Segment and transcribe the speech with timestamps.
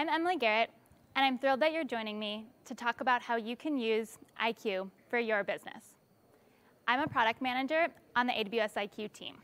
[0.00, 0.70] I'm Emily Garrett,
[1.14, 4.88] and I'm thrilled that you're joining me to talk about how you can use IQ
[5.10, 5.84] for your business.
[6.88, 9.34] I'm a product manager on the AWS IQ team.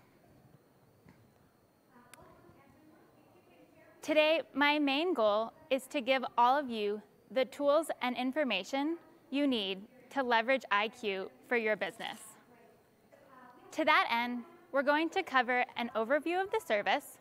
[4.00, 7.02] Today, my main goal is to give all of you
[7.32, 8.96] the tools and information
[9.30, 12.20] you need to leverage IQ for your business.
[13.72, 17.18] To that end, we're going to cover an overview of the service.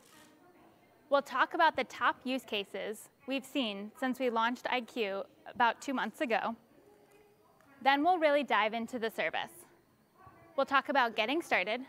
[1.10, 5.94] We'll talk about the top use cases we've seen since we launched IQ about two
[5.94, 6.56] months ago.
[7.82, 9.52] Then we'll really dive into the service.
[10.56, 11.82] We'll talk about getting started,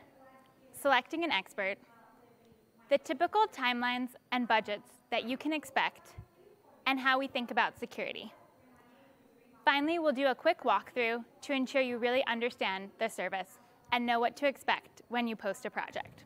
[0.72, 1.76] selecting an expert,
[2.88, 6.14] the typical timelines and budgets that you can expect,
[6.86, 8.32] and how we think about security.
[9.64, 13.58] Finally, we'll do a quick walkthrough to ensure you really understand the service
[13.92, 16.24] and know what to expect when you post a project.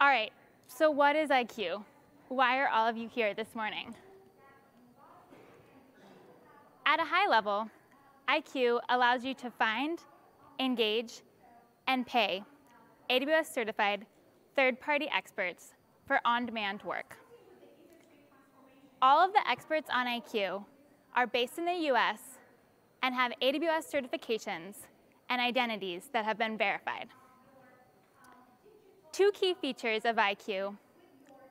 [0.00, 0.32] All right,
[0.78, 1.82] so what is IQ?
[2.28, 3.96] Why are all of you here this morning?
[6.86, 7.68] At a high level,
[8.28, 9.98] IQ allows you to find,
[10.60, 11.22] engage,
[11.88, 12.44] and pay
[13.10, 14.06] AWS certified
[14.54, 15.74] third-party experts
[16.06, 17.16] for on-demand work.
[19.02, 20.64] All of the experts on IQ
[21.16, 22.20] are based in the US
[23.02, 24.76] and have AWS certifications
[25.28, 27.08] and identities that have been verified.
[29.18, 30.76] Two key features of IQ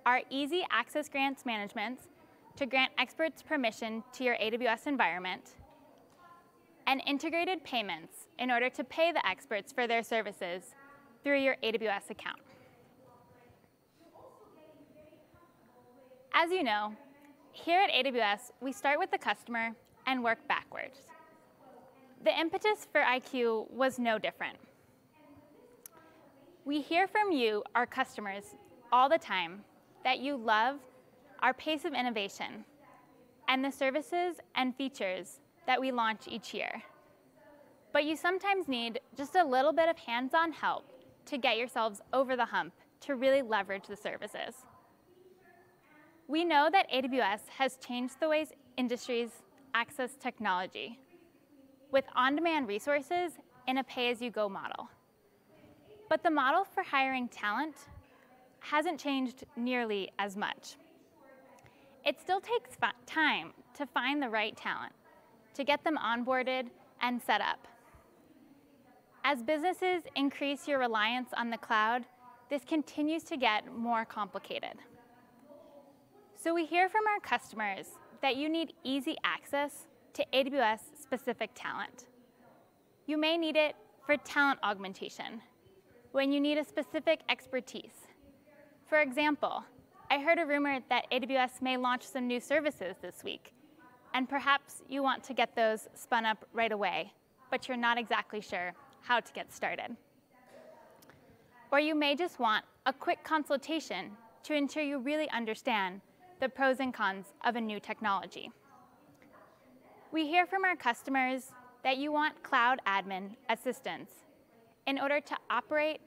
[0.06, 2.00] are easy access grants management
[2.56, 5.56] to grant experts permission to your AWS environment,
[6.88, 10.76] and integrated payments in order to pay the experts for their services
[11.26, 12.40] through your AWS account.
[16.34, 16.94] As you know,
[17.52, 21.00] here at AWS, we start with the customer and work backwards.
[22.24, 24.58] The impetus for IQ was no different.
[26.68, 28.44] We hear from you, our customers,
[28.92, 29.62] all the time
[30.04, 30.80] that you love
[31.40, 32.66] our pace of innovation
[33.48, 36.84] and the services and features that we launch each year.
[37.94, 40.84] But you sometimes need just a little bit of hands-on help
[41.28, 44.66] to get yourselves over the hump to really leverage the services.
[46.28, 49.30] We know that AWS has changed the ways industries
[49.74, 51.00] access technology
[51.94, 53.32] with on-demand resources
[53.70, 54.90] in a pay-as-you-go model.
[56.10, 57.76] But the model for hiring talent
[58.60, 60.76] hasn't changed nearly as much.
[62.06, 64.94] It still takes time to find the right talent,
[65.54, 66.68] to get them onboarded
[67.02, 67.68] and set up.
[69.24, 72.06] As businesses increase your reliance on the cloud,
[72.50, 74.78] this continues to get more complicated.
[76.38, 77.88] So we hear from our customers
[78.22, 82.06] that you need easy access to AWS-specific talent.
[83.06, 83.76] You may need it
[84.06, 85.42] for talent augmentation,
[86.18, 88.08] when you need a specific expertise.
[88.88, 89.64] For example,
[90.10, 93.54] I heard a rumor that AWS may launch some new services this week,
[94.16, 97.14] and perhaps you want to get those spun up right away,
[97.52, 99.96] but you're not exactly sure how to get started.
[101.72, 104.10] Or you may just want a quick consultation
[104.42, 106.02] to ensure you really understand
[106.40, 108.50] the pros and cons of a new technology.
[110.12, 111.52] We hear from our customers
[111.84, 114.10] that you want cloud admin assistance
[114.88, 116.00] in order to operate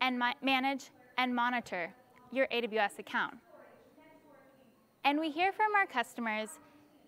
[0.00, 1.92] and manage and monitor
[2.32, 3.34] your AWS account.
[5.04, 6.58] And we hear from our customers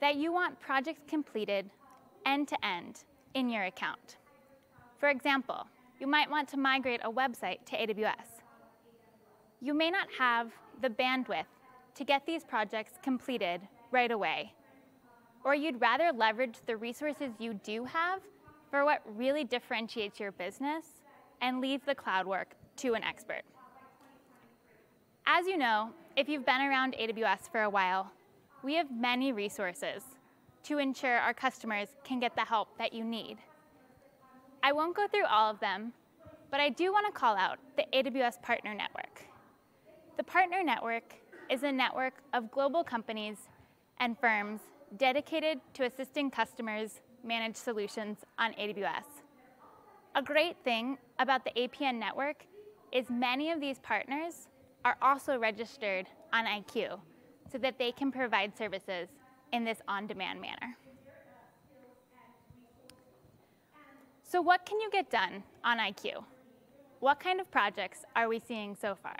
[0.01, 1.69] that you want projects completed
[2.25, 3.05] end to end
[3.35, 4.17] in your account.
[4.99, 5.67] For example,
[6.01, 8.43] you might want to migrate a website to AWS.
[9.61, 11.47] You may not have the bandwidth
[11.97, 13.61] to get these projects completed
[13.91, 14.55] right away,
[15.45, 18.21] or you'd rather leverage the resources you do have
[18.71, 20.85] for what really differentiates your business
[21.41, 23.43] and leave the cloud work to an expert.
[25.27, 28.11] As you know, if you've been around AWS for a while,
[28.63, 30.03] we have many resources
[30.65, 33.39] to ensure our customers can get the help that you need.
[34.63, 35.93] I won't go through all of them,
[36.51, 39.23] but I do want to call out the AWS Partner Network.
[40.17, 41.15] The Partner Network
[41.51, 43.37] is a network of global companies
[44.01, 44.61] and firms
[44.97, 49.05] dedicated to assisting customers manage solutions on AWS.
[50.15, 52.45] A great thing about the APN network
[52.93, 54.49] is many of these partners
[54.85, 56.99] are also registered on IQ
[57.51, 59.09] so that they can provide services
[59.53, 60.77] in this on-demand manner.
[64.23, 66.23] So what can you get done on IQ?
[67.01, 69.17] What kind of projects are we seeing so far?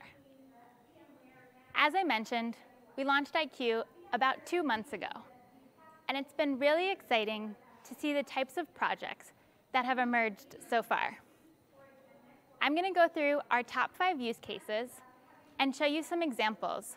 [1.75, 2.57] As I mentioned,
[2.97, 5.07] we launched IQ about two months ago,
[6.09, 7.55] and it's been really exciting
[7.85, 9.33] to see the types of projects
[9.73, 11.19] that have emerged so far.
[12.61, 14.91] I'm going to go through our top five use cases
[15.59, 16.97] and show you some examples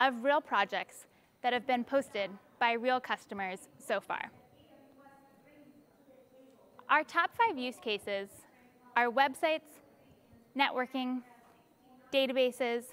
[0.00, 1.06] of real projects
[1.42, 4.30] that have been posted by real customers so far.
[6.88, 8.28] Our top five use cases
[8.96, 9.60] are websites,
[10.58, 11.22] networking,
[12.12, 12.84] databases,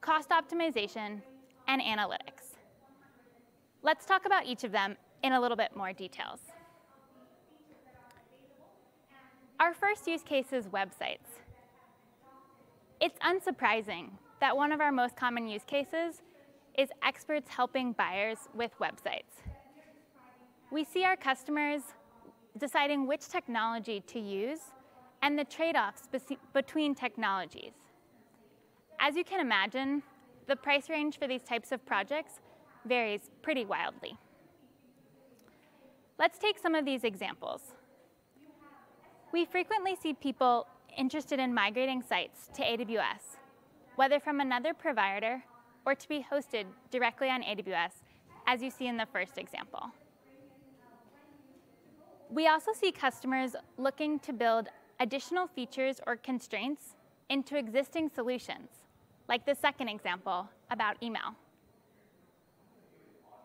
[0.00, 1.20] cost optimization,
[1.68, 2.56] and analytics.
[3.82, 6.40] Let's talk about each of them in a little bit more details.
[9.64, 11.40] Our first use case is websites.
[13.00, 16.20] It's unsurprising that one of our most common use cases
[16.76, 19.40] is experts helping buyers with websites.
[20.70, 21.80] We see our customers
[22.58, 24.60] deciding which technology to use
[25.22, 26.10] and the trade-offs
[26.52, 27.72] between technologies.
[29.00, 30.02] As you can imagine,
[30.46, 32.34] the price range for these types of projects
[32.84, 34.18] varies pretty wildly.
[36.18, 37.62] Let's take some of these examples.
[39.34, 43.36] We frequently see people interested in migrating sites to AWS,
[43.96, 45.42] whether from another provider
[45.84, 47.94] or to be hosted directly on AWS,
[48.46, 49.90] as you see in the first example.
[52.30, 54.68] We also see customers looking to build
[55.00, 56.94] additional features or constraints
[57.28, 58.68] into existing solutions,
[59.28, 61.34] like the second example about email.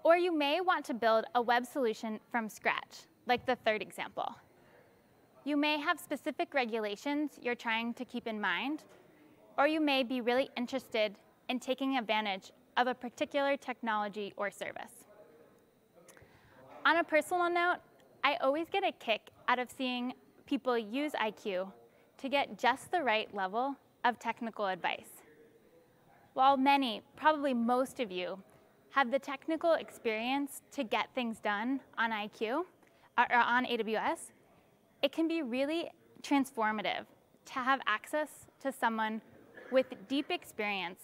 [0.04, 4.36] Or you may want to build a web solution from scratch, like the third example.
[5.46, 8.84] You may have specific regulations you're trying to keep in mind,
[9.58, 11.16] or you may be really interested
[11.48, 15.06] in taking advantage of a particular technology or service.
[16.86, 17.78] On a personal note,
[18.24, 20.14] I always get a kick out of seeing
[20.46, 21.72] people use IQ
[22.18, 25.24] to get just the right level of technical advice.
[26.34, 28.40] While many, probably most of you,
[28.92, 32.64] have the technical experience to get things done on IQ
[33.18, 34.32] uh, or on AWS,
[35.02, 35.92] it can be really
[36.22, 37.06] transformative
[37.46, 38.30] to have access
[38.62, 39.22] to someone
[39.72, 41.00] with deep experience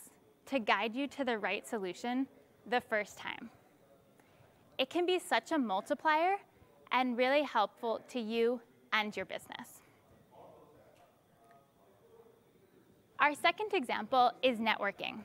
[0.46, 2.28] to guide you to the right solution
[2.70, 3.50] the first time.
[4.78, 6.36] It can be such a multiplier
[6.92, 8.60] and really helpful to you
[8.92, 9.82] and your business.
[13.20, 15.20] Our second example is networking.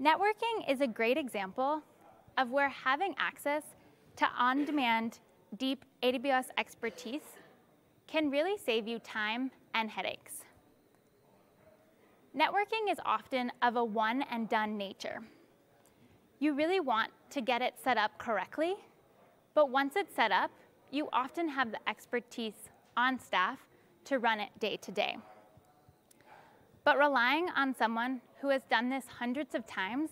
[0.00, 1.82] Networking is a great example
[2.38, 3.62] of where having access
[4.16, 5.18] to on-demand,
[5.56, 7.22] deep AWS expertise
[8.06, 10.44] can really save you time and headaches.
[12.36, 15.20] Networking is often of a one and done nature.
[16.38, 18.74] You really want to get it set up correctly,
[19.54, 20.50] but once it's set up,
[20.90, 23.58] you often have the expertise on staff
[24.04, 25.16] to run it day to day.
[26.84, 30.10] But relying on someone who has done this hundreds of times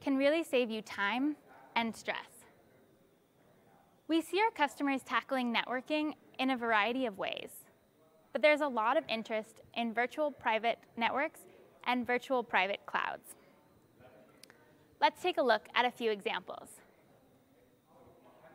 [0.00, 1.36] can really save you time
[1.76, 2.39] and stress.
[4.10, 7.50] We see our customers tackling networking in a variety of ways,
[8.32, 11.42] but there's a lot of interest in virtual private networks
[11.84, 13.36] and virtual private clouds.
[15.00, 16.70] Let's take a look at a few examples.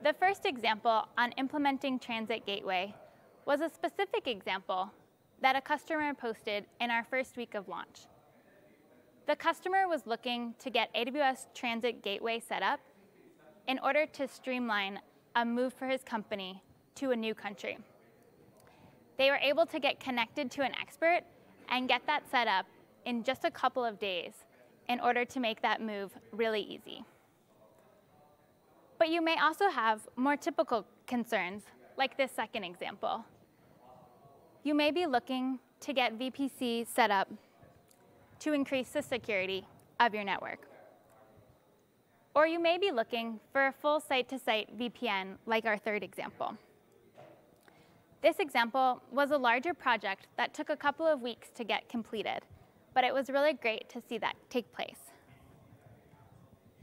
[0.04, 2.94] The first example on implementing Transit Gateway
[3.46, 4.92] was a specific example
[5.42, 8.08] that a customer posted in our first week of launch.
[9.26, 12.82] The customer was looking to get AWS Transit Gateway set up
[13.70, 15.00] in order to streamline
[15.36, 16.64] a move for his company
[16.96, 17.78] to a new country.
[19.18, 21.22] They were able to get connected to an expert
[21.70, 22.66] and get that set up
[23.06, 24.34] in just a couple of days
[24.88, 27.04] in order to make that move really easy.
[28.98, 31.64] But you may also have more typical concerns,
[31.98, 33.26] like this second example.
[34.64, 37.30] You may be looking to get VPC set up
[38.40, 39.66] to increase the security
[40.00, 40.60] of your network.
[42.36, 46.58] Or you may be looking for a full site-to-site -site VPN, like our third example.
[48.22, 52.42] This example was a larger project that took a couple of weeks to get completed,
[52.94, 55.12] but it was really great to see that take place.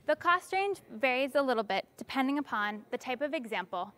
[0.06, 3.92] The cost range varies a little bit depending upon the type of example,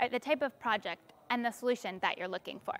[0.00, 2.76] or the type of project, and the solution that you're looking for.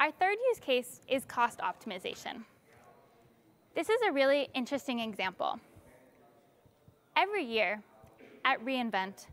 [0.00, 2.44] Our third use case is cost optimization.
[3.78, 5.60] This is a really interesting example.
[7.16, 7.80] Every year
[8.44, 9.28] at reInvent,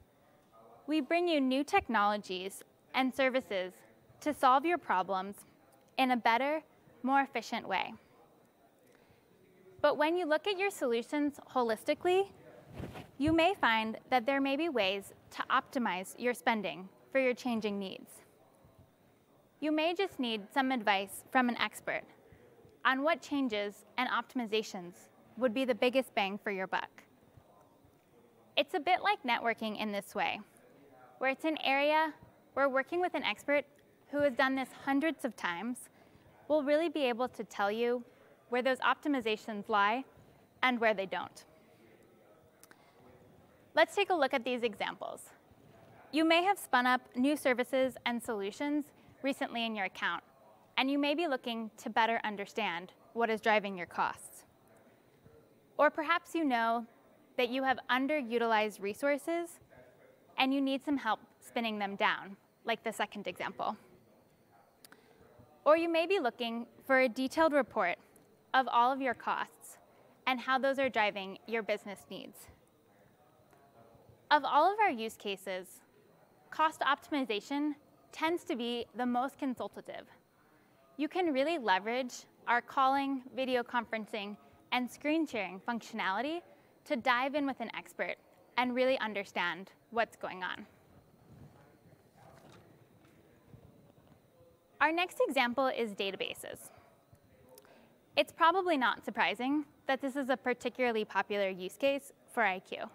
[0.86, 2.62] we bring you new technologies
[2.94, 3.74] and services
[4.22, 5.38] to solve your problems
[5.98, 6.62] in a better,
[7.02, 7.96] more efficient way.
[9.82, 12.28] But when you look at your solutions holistically,
[13.18, 17.80] you may find that there may be ways to optimize your spending for your changing
[17.80, 18.12] needs.
[19.60, 22.04] You may just need some advice from an expert
[22.86, 24.94] on what changes and optimizations
[25.38, 27.04] would be the biggest bang for your buck.
[28.56, 30.39] It's a bit like networking in this way
[31.18, 32.13] where it's an area
[32.54, 33.65] where working with an expert
[34.12, 35.89] who has done this hundreds of times
[36.48, 38.04] will really be able to tell you
[38.50, 40.04] where those optimizations lie
[40.62, 41.46] and where they don't.
[43.74, 45.22] Let's take a look at these examples.
[46.12, 48.86] You may have spun up new services and solutions
[49.22, 50.24] recently in your account,
[50.77, 54.44] and you may be looking to better understand what is driving your costs.
[55.77, 56.86] Or perhaps you know
[57.38, 59.60] that you have underutilized resources
[60.38, 63.77] and you need some help spinning them down, like the second example.
[65.65, 67.98] Or you may be looking for a detailed report
[68.53, 69.77] of all of your costs
[70.27, 72.48] and how those are driving your business needs.
[74.32, 75.67] Of all of our use cases,
[76.50, 77.75] cost optimization
[78.12, 80.05] tends to be the most consultative.
[80.98, 82.14] You can really leverage
[82.48, 84.38] our calling, video conferencing,
[84.72, 86.42] and screen sharing functionality
[86.86, 88.16] to dive in with an expert
[88.58, 90.66] and really understand what's going on.
[94.80, 96.70] Our next example is databases.
[98.16, 102.90] It's probably not surprising that this is a particularly popular use case for IQ.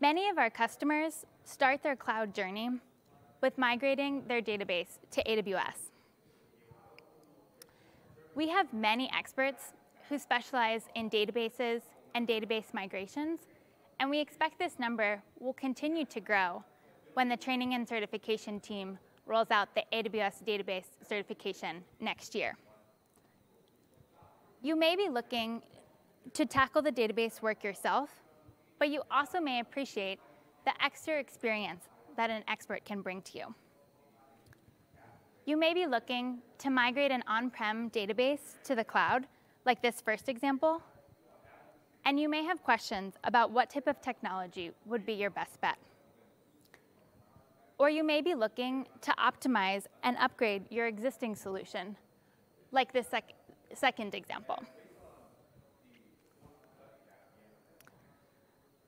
[0.00, 2.70] Many of our customers start their cloud journey
[3.40, 5.90] with migrating their database to AWS.
[8.34, 9.72] We have many experts
[10.08, 11.82] who specialize in databases
[12.14, 13.40] and database migrations,
[14.00, 16.64] and we expect this number will continue to grow
[17.14, 22.56] when the training and certification team rolls out the AWS database certification next year.
[24.62, 25.62] You may be looking
[26.34, 28.10] to tackle the database work yourself,
[28.78, 30.18] but you also may appreciate
[30.64, 33.54] the extra experience that an expert can bring to you.
[35.46, 39.26] You may be looking to migrate an on-prem database to the cloud,
[39.64, 40.82] like this first example,
[42.04, 45.78] and you may have questions about what type of technology would be your best bet.
[47.78, 51.96] Or you may be looking to optimize and upgrade your existing solution,
[52.72, 53.32] like this sec
[53.74, 54.58] second example.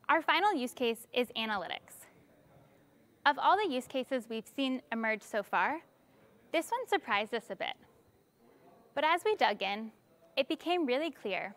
[0.08, 1.99] Our final use case is analytics.
[3.30, 5.78] Of all the use cases we've seen emerge so far,
[6.50, 7.74] this one surprised us a bit.
[8.92, 9.92] But as we dug in,
[10.36, 11.54] it became really clear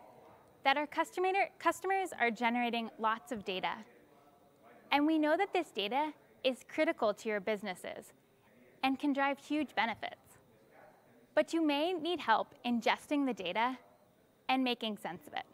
[0.64, 3.74] that our customer, customers are generating lots of data.
[4.92, 6.14] And we know that this data
[6.44, 8.14] is critical to your businesses
[8.84, 10.38] and can drive huge benefits.
[11.34, 13.80] But you may need help ingesting the data
[14.48, 15.46] and making sense of it.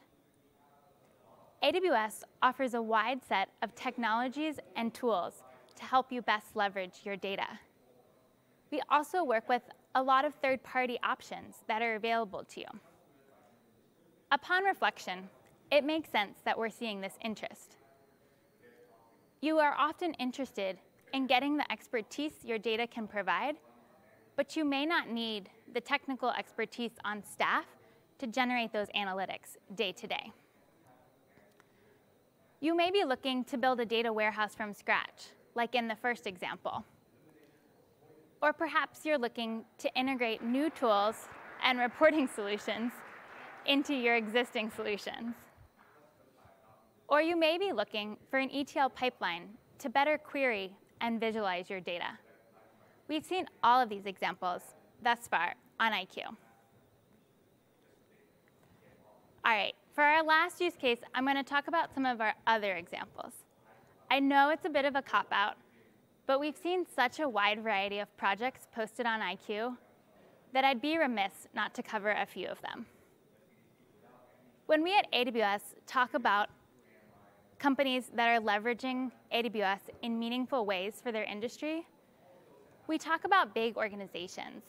[1.63, 5.43] AWS offers a wide set of technologies and tools
[5.79, 7.47] to help you best leverage your data.
[8.71, 9.63] We also work with
[9.95, 12.67] a lot of third-party options that are available to you.
[14.31, 15.29] Upon reflection,
[15.71, 17.77] it makes sense that we're seeing this interest.
[19.41, 20.77] You are often interested
[21.13, 23.55] in getting the expertise your data can provide,
[24.35, 27.65] but you may not need the technical expertise on staff
[28.19, 30.31] to generate those analytics day to day.
[32.59, 36.27] You may be looking to build a data warehouse from scratch, like in the first
[36.27, 36.83] example.
[38.41, 41.27] Or perhaps you're looking to integrate new tools
[41.63, 42.91] and reporting solutions
[43.65, 45.35] into your existing solutions.
[47.07, 51.79] Or you may be looking for an ETL pipeline to better query and visualize your
[51.79, 52.17] data.
[53.07, 54.61] We've seen all of these examples
[55.03, 56.27] thus far on IQ.
[59.45, 62.35] All right, for our last use case, I'm going to talk about some of our
[62.45, 63.33] other examples.
[64.11, 65.55] I know it's a bit of a cop-out,
[66.25, 69.77] but we've seen such a wide variety of projects posted on IQ
[70.51, 72.87] that I'd be remiss not to cover a few of them.
[74.65, 76.49] When we at AWS talk about
[77.59, 81.85] companies that are leveraging AWS in meaningful ways for their industry,
[82.87, 84.63] we talk about big organizations.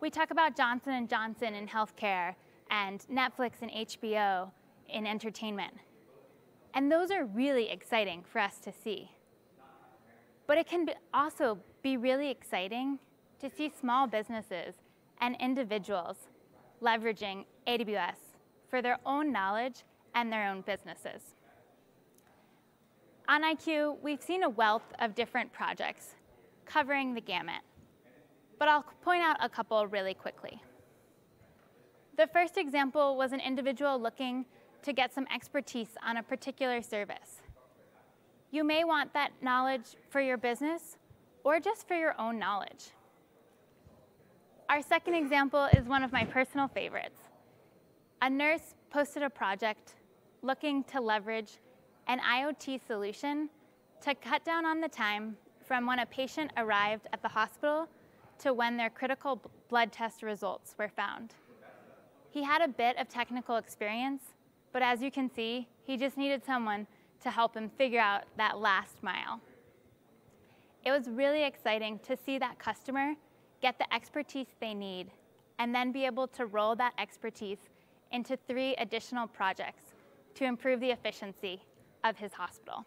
[0.00, 2.34] We talk about Johnson & Johnson in healthcare
[2.70, 4.50] and Netflix and HBO
[4.88, 5.74] in entertainment.
[6.74, 9.10] And those are really exciting for us to see.
[10.46, 12.98] But it can be also be really exciting
[13.40, 14.74] to see small businesses
[15.20, 16.16] and individuals
[16.82, 18.16] leveraging AWS
[18.68, 21.34] for their own knowledge and their own businesses.
[23.28, 26.14] On IQ, we've seen a wealth of different projects
[26.66, 27.62] covering the gamut,
[28.58, 30.60] but I'll point out a couple really quickly.
[32.16, 34.44] The first example was an individual looking
[34.84, 37.40] to get some expertise on a particular service.
[38.50, 40.96] You may want that knowledge for your business
[41.42, 42.92] or just for your own knowledge.
[44.68, 47.18] Our second example is one of my personal favorites.
[48.22, 49.94] A nurse posted a project
[50.42, 51.58] looking to leverage
[52.06, 53.48] an IoT solution
[54.02, 57.88] to cut down on the time from when a patient arrived at the hospital
[58.38, 61.34] to when their critical blood test results were found.
[62.30, 64.22] He had a bit of technical experience,
[64.74, 66.86] but as you can see, he just needed someone
[67.22, 69.40] to help him figure out that last mile.
[70.84, 73.14] It was really exciting to see that customer
[73.62, 75.06] get the expertise they need
[75.58, 77.70] and then be able to roll that expertise
[78.10, 79.94] into three additional projects
[80.34, 81.62] to improve the efficiency
[82.02, 82.84] of his hospital.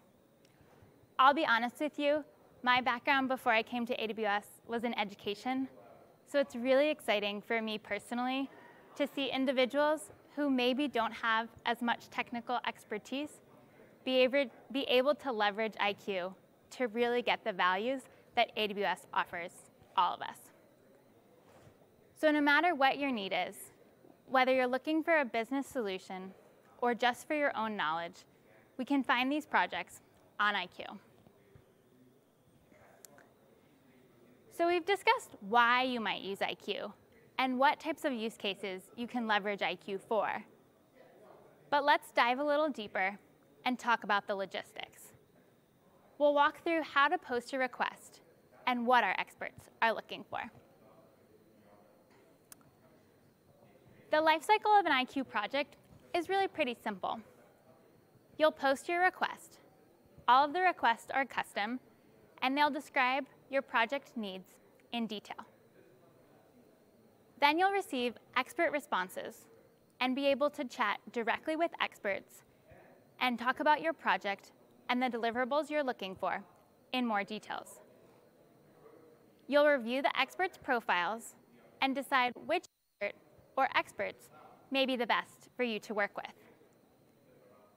[1.18, 2.24] I'll be honest with you,
[2.64, 5.70] my background before I came to AWS was in education,
[6.30, 8.50] so it's really exciting for me personally
[8.98, 13.42] to see individuals who maybe don't have as much technical expertise
[14.06, 16.34] be able, to leverage IQ
[16.70, 18.04] to really get the values
[18.36, 19.52] that AWS offers
[19.98, 20.38] all of us.
[22.16, 23.56] So no matter what your need is,
[24.28, 26.32] whether you're looking for a business solution
[26.78, 28.24] or just for your own knowledge,
[28.78, 30.00] we can find these projects
[30.40, 30.98] on IQ.
[34.56, 36.94] So we've discussed why you might use IQ
[37.38, 40.44] and what types of use cases you can leverage IQ for.
[41.70, 43.18] But let's dive a little deeper
[43.66, 45.14] and talk about the logistics.
[46.18, 48.22] We'll walk through how to post a request
[48.66, 50.40] and what our experts are looking for.
[54.12, 55.76] The lifecycle of an IQ project
[56.14, 57.20] is really pretty simple.
[58.38, 59.60] You'll post your request.
[60.28, 61.80] All of the requests are custom,
[62.42, 64.46] and they'll describe your project needs
[64.92, 65.47] in detail.
[67.40, 69.46] Then you'll receive expert responses
[70.00, 72.44] and be able to chat directly with experts
[73.20, 74.52] and talk about your project
[74.90, 76.44] and the deliverables you're looking for
[76.94, 77.80] in more details.
[79.48, 81.36] You'll review the experts' profiles
[81.82, 82.66] and decide which
[83.02, 83.18] expert
[83.56, 84.30] or experts
[84.72, 86.34] may be the best for you to work with.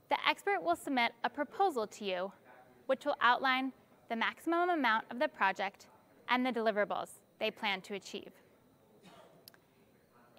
[0.08, 2.32] The expert will submit a proposal to you,
[2.86, 3.72] which will outline
[4.08, 5.86] the maximum amount of the project
[6.28, 8.32] and the deliverables they plan to achieve.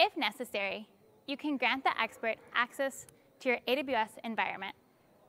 [0.04, 0.88] If necessary,
[1.28, 3.06] you can grant the expert access
[3.40, 4.74] to your AWS environment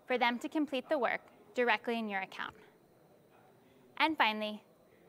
[0.07, 1.20] for them to complete the work
[1.55, 2.55] directly in your account.
[3.99, 4.62] And finally,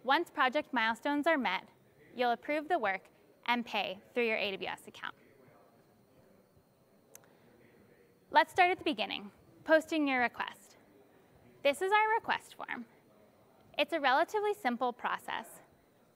[0.03, 1.63] once project milestones are met,
[2.13, 3.03] you'll approve the work
[3.47, 5.15] and pay through your AWS account.
[8.31, 9.31] Let's start at the beginning,
[9.63, 10.75] posting your request.
[11.63, 12.83] This is our request form.
[13.79, 15.47] It's a relatively simple process,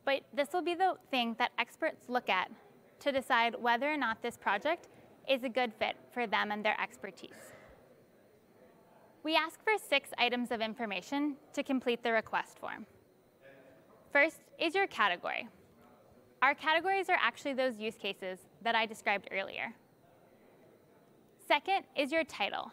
[0.03, 2.51] but this will be the thing that experts look at
[2.99, 4.87] to decide whether or not this project
[5.29, 7.53] is a good fit for them and their expertise.
[9.23, 12.85] We ask for six items of information to complete the request form.
[14.11, 15.47] First is your category.
[16.41, 19.73] Our categories are actually those use cases that I described earlier.
[21.47, 22.71] Second is your title.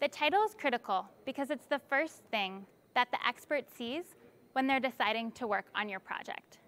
[0.00, 4.04] The title is critical because it's the first thing that the expert sees
[4.52, 6.58] when they're deciding to work on your project.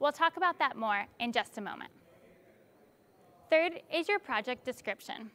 [0.00, 1.90] We'll talk about that more in just a moment.
[3.50, 5.30] Third is your project description.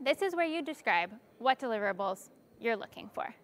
[0.00, 2.28] This is where you describe what deliverables
[2.60, 3.34] you're looking for.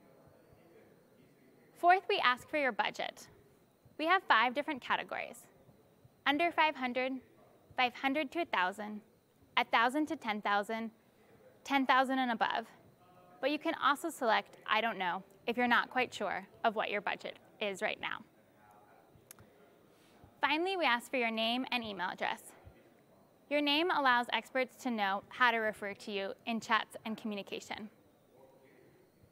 [1.78, 3.28] Fourth, we ask for your budget.
[3.98, 5.46] We have five different categories.
[6.26, 7.12] Under 500,
[7.76, 9.00] 500 to 1,000,
[9.56, 10.90] 1,000 to 10,000,
[11.64, 12.66] 10,000 and above.
[13.40, 16.90] But you can also select, I don't know, if you're not quite sure of what
[16.90, 18.18] your budget is right now.
[20.40, 22.40] Finally, we ask for your name and email address.
[23.50, 27.90] Your name allows experts to know how to refer to you in chats and communication.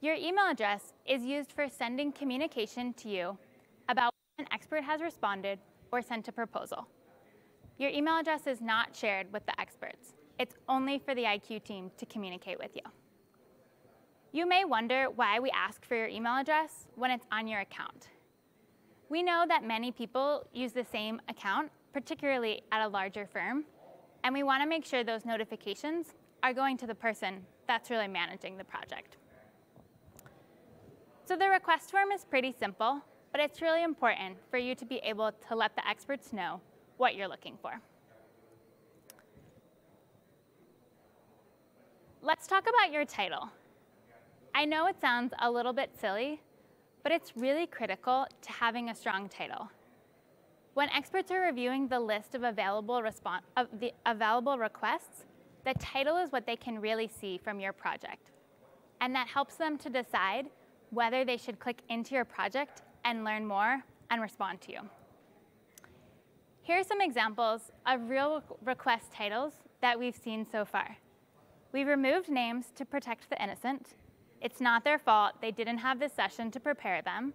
[0.01, 3.39] Your email address is used for sending communication to you
[3.89, 5.59] about when an expert has responded
[5.93, 6.87] or sent a proposal.
[7.79, 10.15] Your email address is not shared with the experts.
[10.39, 12.83] It's only for the IQ team to communicate with you.
[14.33, 18.09] You may wonder why we ask for your email address when it's on your account.
[19.11, 23.65] We know that many people use the same account, particularly at a larger firm,
[24.23, 26.09] and we want to make sure those notifications
[26.43, 29.17] are going to the person that's really managing the project.
[31.25, 33.01] So the request form is pretty simple,
[33.33, 36.61] but it's really important for you to be able to let the experts know
[36.99, 37.81] what you're looking for.
[42.21, 43.49] Let's talk about your title.
[44.55, 46.41] I know it sounds a little bit silly,
[47.09, 49.71] but it's really critical to having a strong title.
[50.75, 53.03] When experts are reviewing the list of available,
[53.57, 55.25] of the available requests,
[55.65, 58.31] the title is what they can really see from your project.
[59.01, 60.51] And that helps them to decide
[60.91, 64.81] whether they should click into your project and learn more and respond to you.
[66.61, 70.99] Here are some examples of real request titles that we've seen so far.
[71.73, 73.95] We removed names to protect the innocent,
[74.41, 75.35] it's not their fault.
[75.41, 77.35] They didn't have this session to prepare them.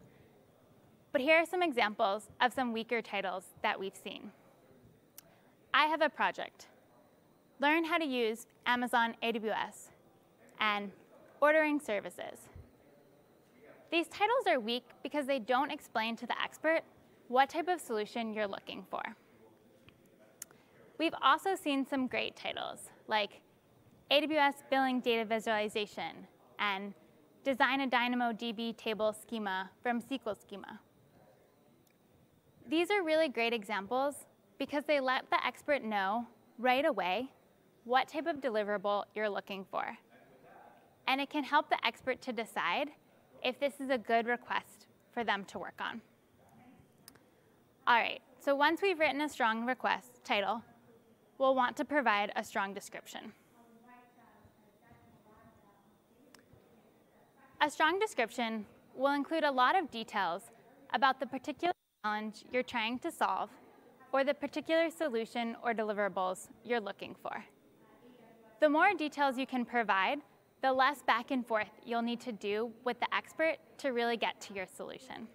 [1.11, 4.31] But here are some examples of some weaker titles that we've seen.
[5.73, 6.67] I have a project.
[7.59, 9.89] learn how to use Amazon AWS,
[10.59, 10.91] and
[11.41, 12.49] ordering services.
[13.91, 16.81] These titles are weak because they don't explain to the expert
[17.27, 19.01] what type of solution you're looking for.
[20.97, 23.41] We've also seen some great titles like
[24.11, 26.27] AWS Billing Data Visualization
[26.63, 26.93] and
[27.43, 30.79] Design a DynamoDB table schema from SQL Schema.
[32.69, 34.15] These are really great examples
[34.57, 36.25] because they let the expert know
[36.57, 37.29] right away
[37.83, 39.97] what type of deliverable you're looking for.
[41.05, 42.91] And it can help the expert to decide
[43.43, 45.99] if this is a good request for them to work on.
[47.85, 50.63] All right, so once we've written a strong request title,
[51.37, 53.33] we'll want to provide a strong description.
[57.63, 60.41] A strong description will include a lot of details
[60.93, 61.71] about the particular
[62.03, 63.49] challenge you're trying to solve
[64.11, 67.41] or the particular solution or deliverables you're looking for.
[68.59, 70.19] The more details you can provide,
[70.61, 74.41] the less back and forth you'll need to do with the expert to really get
[74.41, 75.29] to your solution.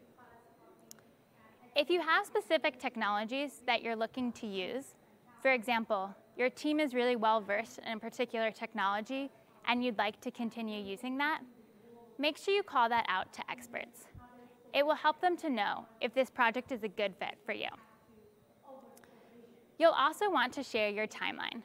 [1.75, 4.97] If you have specific technologies that you're looking to use,
[5.41, 9.31] for example, your team is really well versed in a particular technology
[9.67, 11.41] and you'd like to continue using that,
[12.19, 14.07] make sure you call that out to experts.
[14.75, 17.69] It will help them to know if this project is a good fit for you.
[19.79, 21.63] You'll also want to share your timeline.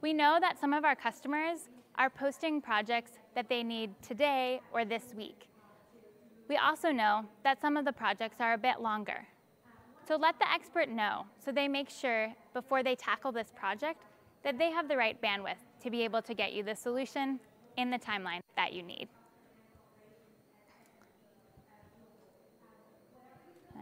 [0.00, 4.84] We know that some of our customers are posting projects that they need today or
[4.84, 5.48] this week.
[6.48, 9.26] We also know that some of the projects are a bit longer.
[10.08, 14.02] So let the expert know so they make sure before they tackle this project
[14.42, 17.38] that they have the right bandwidth to be able to get you the solution
[17.76, 19.08] in the timeline that you need.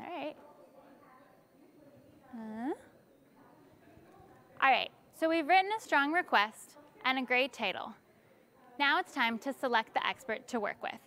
[0.01, 0.37] All right.
[2.35, 2.73] Uh,
[4.63, 7.93] all right, so we've written a strong request and a great title.
[8.79, 11.01] Now it's time to select the expert to work with.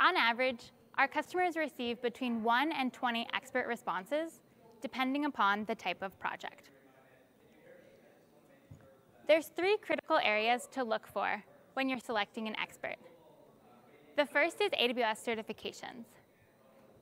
[0.00, 4.40] On average, our customers receive between 1 and 20 expert responses,
[4.82, 6.70] depending upon the type of project.
[9.26, 11.42] There's three critical areas to look for
[11.74, 12.96] when you're selecting an expert.
[14.16, 16.04] The first is AWS certifications.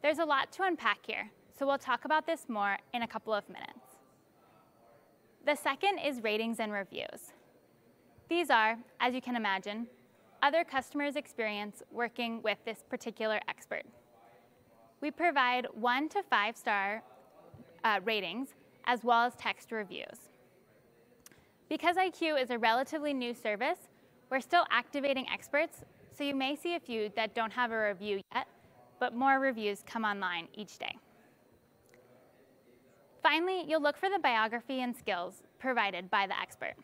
[0.01, 3.35] There's a lot to unpack here, so we'll talk about this more in a couple
[3.35, 3.97] of minutes.
[5.45, 7.33] The second is ratings and reviews.
[8.29, 9.89] These are, as you can imagine,
[10.43, 13.83] other customers' experience working with this particular expert.
[15.01, 17.03] We provide one to five star
[17.83, 18.51] uh, ratings
[18.87, 20.31] as well as text reviews.
[21.69, 23.79] Because IQ is a relatively new service,
[24.31, 25.85] we're still activating experts,
[26.17, 28.47] so you may see a few that don't have a review yet,
[29.01, 30.97] but more reviews come online each day.
[33.23, 36.75] Finally, you'll look for the biography and skills provided by the expert.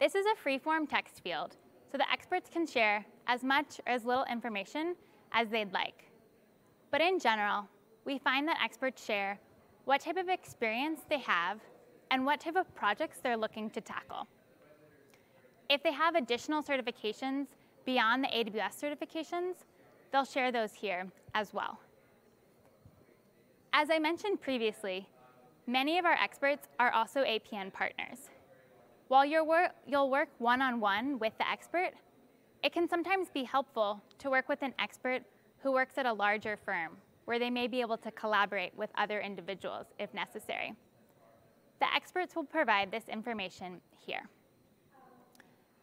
[0.00, 1.56] This is a free-form text field,
[1.90, 4.96] so the experts can share as much or as little information
[5.32, 6.10] as they'd like.
[6.90, 7.68] But in general,
[8.04, 9.38] we find that experts share
[9.84, 11.60] what type of experience they have
[12.10, 14.26] and what type of projects they're looking to tackle.
[15.70, 17.46] If they have additional certifications
[17.84, 19.54] beyond the AWS certifications,
[20.12, 21.80] they'll share those here as well.
[23.72, 25.08] As I mentioned previously,
[25.66, 28.28] many of our experts are also APN partners.
[29.08, 31.94] While you will work one-on-one -on -one with the expert,
[32.62, 35.22] it can sometimes be helpful to work with an expert
[35.62, 39.20] who works at a larger firm, where they may be able to collaborate with other
[39.20, 40.74] individuals if necessary.
[41.80, 44.28] The experts will provide this information here.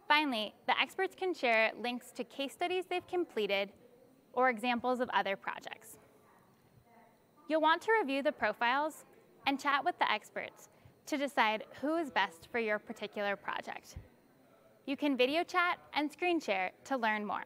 [0.07, 3.71] Finally, the experts can share links to case studies they've completed
[4.33, 5.97] or examples of other projects.
[7.47, 9.05] You'll want to review the profiles
[9.47, 10.69] and chat with the experts
[11.07, 13.95] to decide who is best for your particular project.
[14.85, 17.43] You can video chat and screen share to learn more.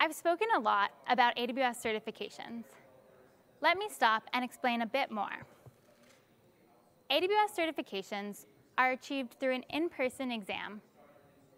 [0.00, 2.64] I've spoken a lot about AWS certifications.
[3.60, 5.44] Let me stop and explain a bit more.
[7.10, 10.80] AWS certifications are achieved through an in-person exam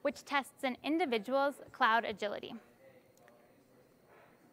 [0.03, 2.55] which tests an individual's cloud agility.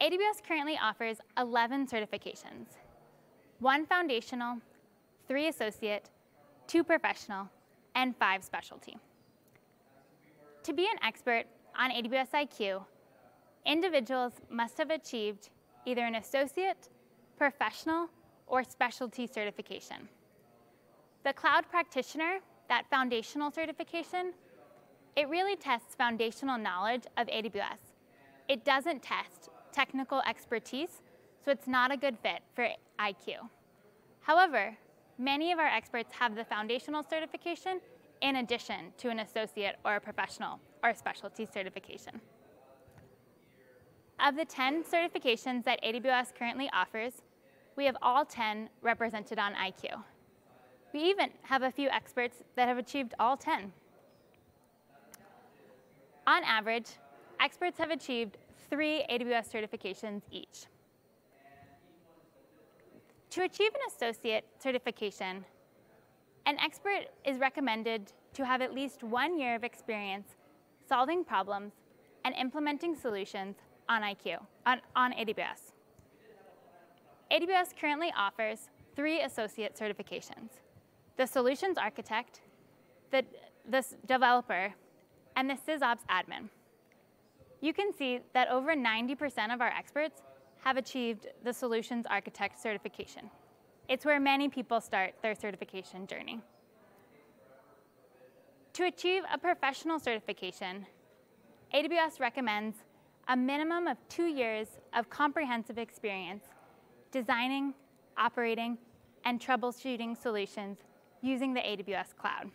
[0.01, 2.67] AWS currently offers 11 certifications,
[3.60, 4.57] one foundational,
[5.27, 6.10] three associate,
[6.67, 7.49] two professional,
[7.95, 8.97] and five specialty.
[10.63, 12.83] To be an expert on AWS IQ,
[13.65, 15.49] individuals must have achieved
[15.86, 16.89] either an associate,
[17.38, 18.10] professional,
[18.45, 20.10] or specialty certification.
[21.23, 24.33] The cloud practitioner, that foundational certification,
[25.17, 27.95] it really tests foundational knowledge of AWS.
[28.47, 31.01] It doesn't test technical expertise,
[31.43, 33.49] so it's not a good fit for IQ.
[34.21, 34.77] However,
[35.17, 37.82] many of our experts have the foundational certification
[38.21, 42.21] in addition to an associate or a professional or specialty certification.
[44.19, 47.13] Of the 10 certifications that AWS currently offers,
[47.75, 50.03] we have all 10 represented on IQ.
[50.93, 53.73] We even have a few experts that have achieved all 10.
[56.27, 56.89] On average,
[57.39, 58.37] experts have achieved
[58.69, 60.65] three AWS certifications each.
[63.29, 65.45] To achieve an associate certification,
[66.45, 70.35] an expert is recommended to have at least one year of experience
[70.87, 71.71] solving problems
[72.25, 73.55] and implementing solutions
[73.87, 75.71] on IQ, on, on AWS.
[77.31, 80.59] AWS currently offers three associate certifications,
[81.15, 82.41] the Solutions Architect,
[83.11, 83.23] the,
[83.69, 84.73] the Developer,
[85.38, 86.50] and the SysOps Admin.
[87.62, 90.21] You can see that over 90% of our experts
[90.63, 93.30] have achieved the Solutions Architect certification.
[93.88, 96.41] It's where many people start their certification journey.
[98.73, 100.86] To achieve a professional certification,
[101.73, 102.78] AWS recommends
[103.28, 106.45] a minimum of two years of comprehensive experience
[107.12, 107.73] designing,
[108.17, 108.78] operating,
[109.23, 110.78] and troubleshooting solutions
[111.21, 112.52] using the AWS cloud.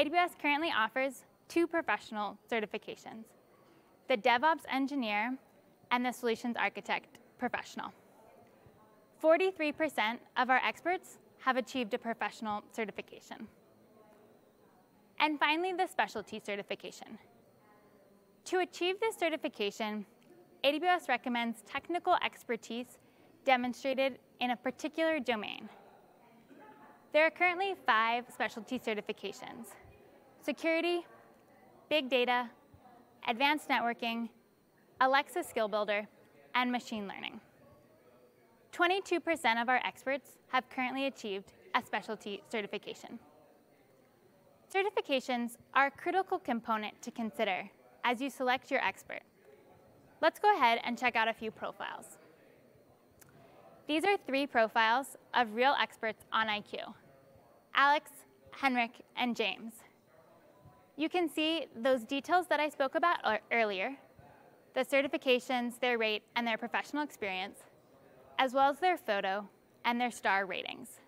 [0.00, 3.24] AWS currently offers two professional certifications,
[4.08, 5.36] the DevOps Engineer
[5.90, 7.92] and the Solutions Architect Professional.
[9.22, 13.46] 43% of our experts have achieved a professional certification.
[15.18, 17.18] And finally, the specialty certification.
[18.46, 20.06] To achieve this certification,
[20.64, 22.96] AWS recommends technical expertise
[23.44, 25.68] demonstrated in a particular domain.
[27.12, 29.66] There are currently five specialty certifications,
[30.42, 31.04] security,
[31.88, 32.48] big data,
[33.28, 34.28] advanced networking,
[35.00, 36.06] Alexa Skill Builder,
[36.54, 37.40] and machine learning.
[38.72, 43.18] 22% of our experts have currently achieved a specialty certification.
[44.72, 47.68] Certifications are a critical component to consider
[48.04, 49.20] as you select your expert.
[50.20, 52.18] Let's go ahead and check out a few profiles.
[53.88, 56.94] These are three profiles of real experts on IQ,
[57.74, 58.10] Alex,
[58.52, 59.72] Henrik, and James.
[60.96, 63.18] You can see those details that I spoke about
[63.50, 63.96] earlier,
[64.74, 67.60] the certifications, their rate, and their professional experience,
[68.38, 69.48] as well as their photo
[69.84, 71.00] and their star ratings.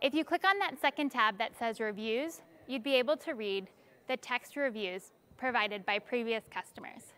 [0.00, 3.68] If you click on that second tab that says Reviews, you'd be able to read
[4.06, 7.14] the text reviews provided by previous customers.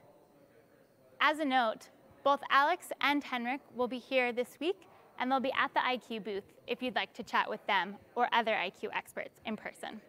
[1.21, 1.89] As a note,
[2.25, 4.87] both Alex and Henrik will be here this week,
[5.19, 8.29] and they'll be at the IQ booth if you'd like to chat with them or
[8.33, 10.01] other IQ experts in person.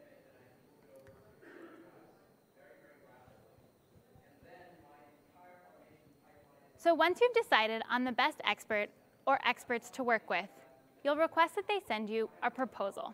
[6.83, 8.87] So once you've decided on the best expert
[9.27, 10.49] or experts to work with,
[11.03, 13.13] you'll request that they send you a proposal.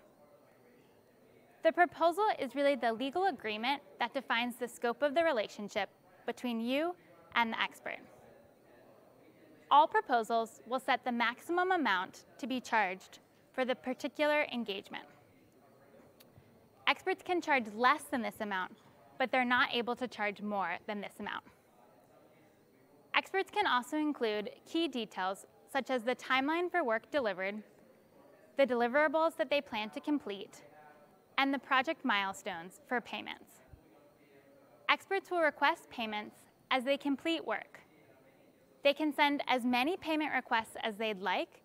[1.65, 5.89] The proposal is really the legal agreement that defines the scope of the relationship
[6.25, 6.95] between you
[7.35, 7.99] and the expert.
[9.69, 13.19] All proposals will set the maximum amount to be charged
[13.51, 15.03] for the particular engagement.
[16.87, 18.77] Experts can charge less than this amount,
[19.19, 21.43] but they're not able to charge more than this amount.
[23.17, 27.55] Experts can also include key details such as the timeline for work delivered,
[28.57, 30.61] the deliverables that they plan to complete,
[31.39, 33.63] and the project milestones for payments.
[34.87, 36.35] Experts will request payments
[36.69, 37.79] as they complete work.
[38.83, 41.63] They can send as many payment requests as they'd like,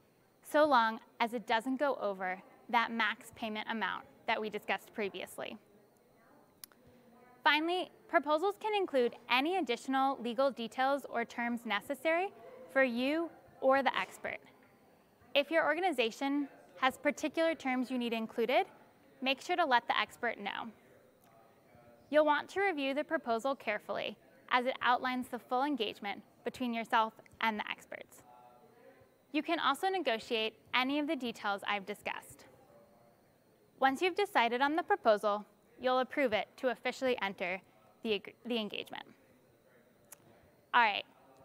[0.51, 5.59] so long as it doesn't go over that max payment amount that we discussed previously.
[7.45, 12.29] Finally, proposals can include any additional legal details or terms necessary
[12.73, 13.29] for you
[13.61, 14.39] or the expert.
[15.35, 16.49] If your organization
[16.81, 18.67] has particular terms you need included,
[19.21, 20.69] make sure to let the expert know.
[22.11, 24.17] You'll want to review the proposal carefully
[24.51, 28.23] as it outlines the full engagement between yourself and the experts.
[29.33, 32.45] You can also negotiate any of the details I've discussed.
[33.81, 35.47] Once you've decided on the proposal,
[35.83, 37.61] you'll approve it to officially enter
[38.03, 39.05] the, the engagement.
[40.73, 41.05] All right,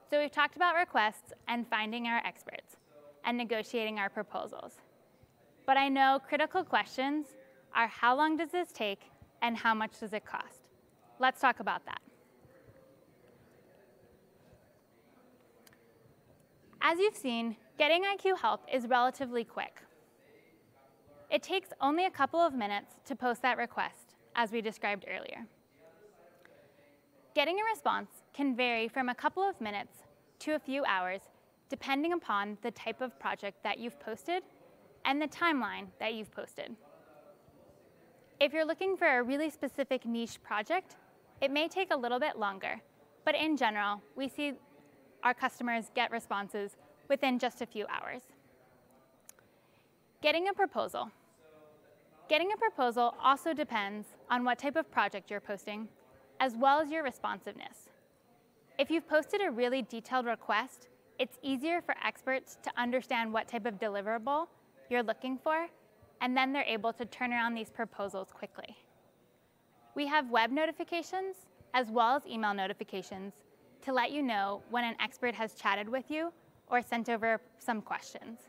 [0.10, 2.78] so we've talked about requests and finding our experts
[3.26, 4.74] and negotiating our proposals.
[5.66, 7.28] But I know critical questions
[7.76, 9.02] are how long does this take
[9.42, 10.62] and how much does it cost?
[11.20, 12.00] Let's talk about that.
[16.80, 19.82] As you've seen, getting IQ help is relatively quick.
[21.30, 24.07] It takes only a couple of minutes to post that request,
[24.38, 25.46] as we described earlier.
[27.36, 29.98] Getting a response can vary from a couple of minutes
[30.40, 31.22] to a few hours,
[31.70, 34.44] depending upon the type of project that you've posted
[35.06, 36.76] and the timeline that you've posted.
[38.40, 40.96] If you're looking for a really specific niche project,
[41.42, 42.82] it may take a little bit longer,
[43.26, 44.54] but in general, we see
[45.24, 46.78] our customers get responses
[47.10, 48.22] within just a few hours.
[50.22, 51.12] Getting a proposal.
[52.30, 55.88] Getting a proposal also depends on what type of project you're posting,
[56.40, 57.90] as well as your responsiveness.
[58.78, 60.88] If you've posted a really detailed request,
[61.20, 64.48] it's easier for experts to understand what type of deliverable
[64.90, 65.68] you're looking for,
[66.22, 68.78] and then they're able to turn around these proposals quickly.
[69.96, 71.36] We have web notifications
[71.74, 73.34] as well as email notifications
[73.82, 76.32] to let you know when an expert has chatted with you
[76.68, 78.40] or sent over some questions.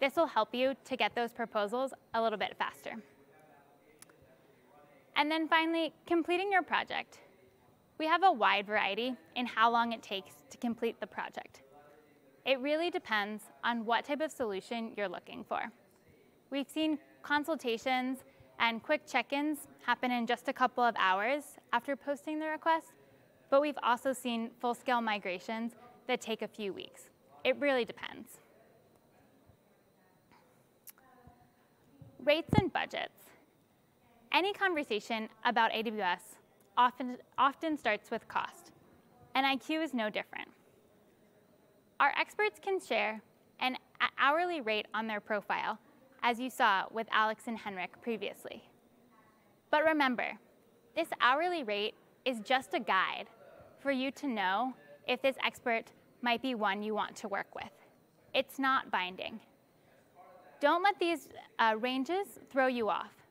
[0.00, 2.96] This will help you to get those proposals a little bit faster.
[5.16, 7.20] And then finally, completing your project.
[7.98, 11.62] We have a wide variety in how long it takes to complete the project.
[12.44, 15.70] It really depends on what type of solution you're looking for.
[16.50, 18.18] We've seen consultations
[18.58, 22.88] and quick check-ins happen in just a couple of hours after posting the request,
[23.50, 25.72] but we've also seen full-scale migrations
[26.06, 27.08] that take a few weeks.
[27.44, 28.40] It really depends.
[32.22, 33.23] Rates and budgets.
[34.34, 36.18] Any conversation about AWS
[36.76, 38.72] often, often starts with cost,
[39.36, 40.48] and IQ is no different.
[42.00, 43.22] Our experts can share
[43.60, 43.76] an
[44.18, 45.78] hourly rate on their profile,
[46.24, 48.64] as you saw with Alex and Henrik previously.
[49.70, 50.32] But remember,
[50.96, 51.94] this hourly rate
[52.24, 53.28] is just a guide
[53.78, 54.74] for you to know
[55.06, 55.92] if this expert
[56.22, 57.70] might be one you want to work with.
[58.34, 59.38] It's not binding.
[60.58, 61.28] Don't let these
[61.60, 63.23] uh, ranges throw you off.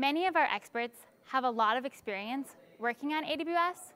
[0.00, 3.92] Many of our experts have a lot of experience working on AWS,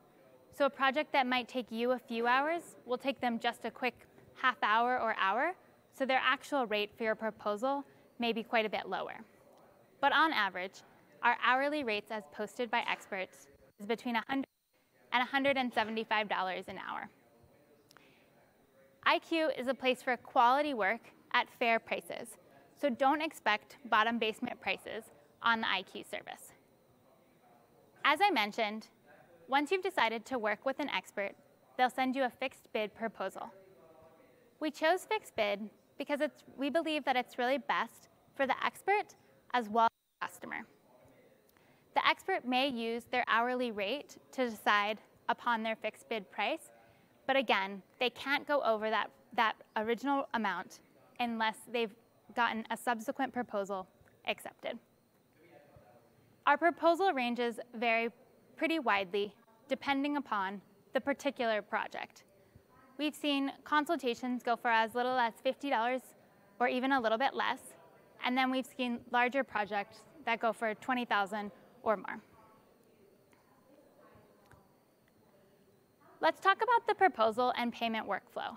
[0.52, 3.70] so a project that might take you a few hours will take them just a
[3.70, 3.94] quick
[4.34, 5.54] half hour or hour,
[5.94, 7.86] so their actual rate for your proposal
[8.18, 9.14] may be quite a bit lower.
[10.02, 10.82] But on average,
[11.22, 13.46] our hourly rates as posted by experts
[13.80, 14.44] is between 100
[15.10, 17.08] and $175 an hour.
[19.06, 21.00] IQ is a place for quality work
[21.32, 22.36] at fair prices,
[22.78, 25.04] so don't expect bottom basement prices
[25.44, 26.52] on the IQ service.
[28.04, 28.88] As I mentioned,
[29.48, 31.32] once you've decided to work with an expert,
[31.76, 33.52] they'll send you a fixed bid proposal.
[34.60, 35.60] We chose fixed bid
[35.98, 36.20] because
[36.56, 39.14] we believe that it's really best for the expert
[39.52, 40.66] as well as the customer.
[41.94, 46.70] The expert may use their hourly rate to decide upon their fixed bid price,
[47.26, 50.80] but again, they can't go over that, that original amount
[51.20, 51.94] unless they've
[52.34, 53.86] gotten a subsequent proposal
[54.26, 54.78] accepted.
[56.46, 58.10] Our proposal ranges vary
[58.56, 59.34] pretty widely
[59.66, 60.60] depending upon
[60.92, 62.24] the particular project.
[62.98, 66.00] We've seen consultations go for as little as $50
[66.60, 67.60] or even a little bit less,
[68.24, 71.50] and then we've seen larger projects that go for 20,000
[71.82, 72.20] or more.
[76.20, 78.56] Let's talk about the proposal and payment workflow.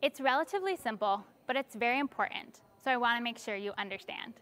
[0.00, 4.34] It's relatively simple, but it's very important, so I want to make sure you understand.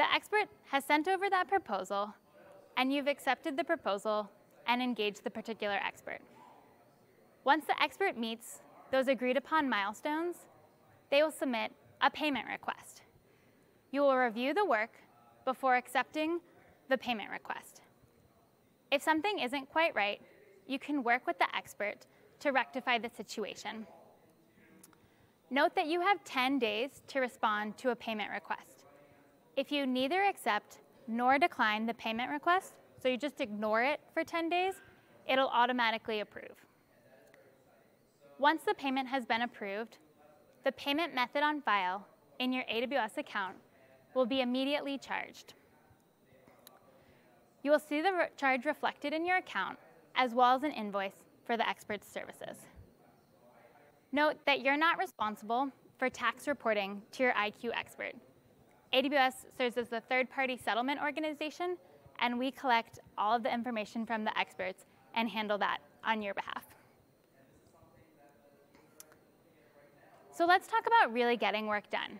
[0.00, 2.14] The expert has sent over that proposal,
[2.78, 4.30] and you've accepted the proposal
[4.66, 6.20] and engaged the particular expert.
[7.44, 10.36] Once the expert meets those agreed upon milestones,
[11.10, 13.02] they will submit a payment request.
[13.90, 14.92] You will review the work
[15.44, 16.40] before accepting
[16.88, 17.82] the payment request.
[18.90, 20.22] If something isn't quite right,
[20.66, 22.06] you can work with the expert
[22.38, 23.86] to rectify the situation.
[25.50, 28.79] Note that you have 10 days to respond to a payment request.
[29.56, 34.24] If you neither accept nor decline the payment request, so you just ignore it for
[34.24, 34.74] 10 days,
[35.28, 36.66] it'll automatically approve.
[38.38, 39.98] Once the payment has been approved,
[40.64, 42.06] the payment method on file
[42.38, 43.56] in your AWS account
[44.14, 45.54] will be immediately charged.
[47.62, 49.78] You will see the re charge reflected in your account,
[50.16, 52.56] as well as an invoice for the expert's services.
[54.12, 58.14] Note that you're not responsible for tax reporting to your IQ expert,
[58.92, 61.76] AWS serves as the third-party settlement organization,
[62.18, 64.84] and we collect all of the information from the experts
[65.14, 66.64] and handle that on your behalf.
[70.32, 72.18] So let's talk about really getting work done.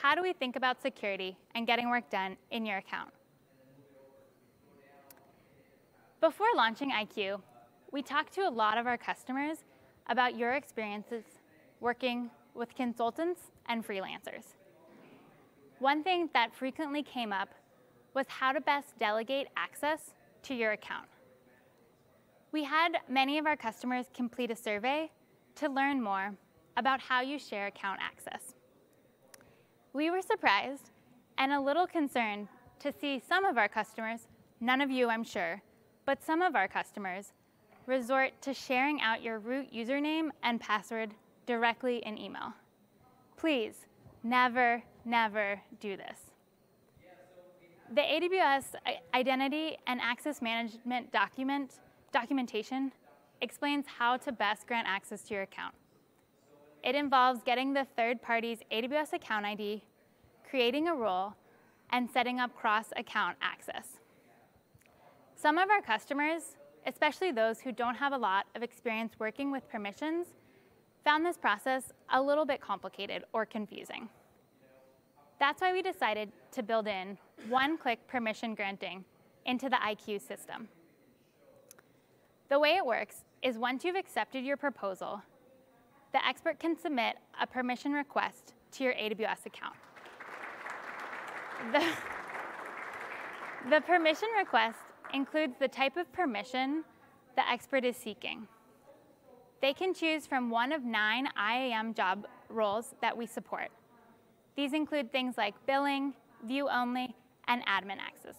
[0.00, 3.10] How do we think about security and getting work done in your account?
[6.20, 7.40] Before launching IQ,
[7.90, 9.58] we talked to a lot of our customers
[10.08, 11.24] about your experiences
[11.80, 14.54] working with consultants and freelancers.
[15.82, 17.48] One thing that frequently came up
[18.14, 20.14] was how to best delegate access
[20.44, 21.08] to your account.
[22.52, 25.10] We had many of our customers complete a survey
[25.56, 26.36] to learn more
[26.76, 28.54] about how you share account access.
[29.92, 30.92] We were surprised
[31.36, 32.46] and a little concerned
[32.78, 34.28] to see some of our customers,
[34.60, 35.60] none of you I'm sure,
[36.06, 37.32] but some of our customers
[37.86, 41.10] resort to sharing out your root username and password
[41.44, 42.52] directly in email.
[43.36, 43.86] Please,
[44.22, 46.18] never, never do this.
[47.94, 48.74] The AWS
[49.14, 51.74] Identity and Access Management document,
[52.12, 52.92] documentation
[53.42, 55.74] explains how to best grant access to your account.
[56.82, 59.84] It involves getting the third party's AWS account ID,
[60.48, 61.34] creating a role,
[61.90, 63.98] and setting up cross-account access.
[65.36, 69.68] Some of our customers, especially those who don't have a lot of experience working with
[69.68, 70.28] permissions,
[71.04, 74.08] found this process a little bit complicated or confusing.
[75.42, 77.18] That's why we decided to build in
[77.48, 79.04] one-click permission granting
[79.44, 80.68] into the IQ system.
[82.48, 85.20] The way it works is once you've accepted your proposal,
[86.12, 89.74] the expert can submit a permission request to your AWS account.
[91.72, 91.82] The,
[93.68, 94.78] the permission request
[95.12, 96.84] includes the type of permission
[97.34, 98.46] the expert is seeking.
[99.60, 103.72] They can choose from one of nine IAM job roles that we support.
[104.56, 107.14] These include things like billing, view only,
[107.48, 108.36] and admin access.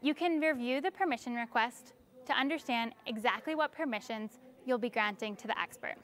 [0.00, 1.92] You can review the permission request
[2.26, 5.96] to understand exactly what permissions you'll be granting to the expert,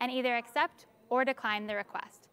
[0.00, 2.28] and either accept or decline the request.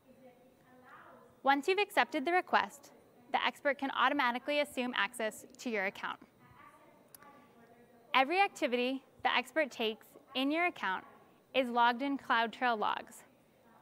[1.43, 2.91] Once you've accepted the request,
[3.31, 6.19] the expert can automatically assume access to your account.
[8.13, 11.03] Every activity the expert takes in your account
[11.53, 13.23] is logged in CloudTrail logs,